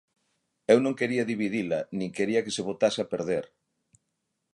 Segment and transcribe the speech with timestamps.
[0.73, 3.45] Eu non quería dividila nin quería que se botase a perder.